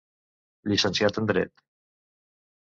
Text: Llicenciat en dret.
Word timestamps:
Llicenciat 0.71 1.21
en 1.23 1.31
dret. 1.35 1.65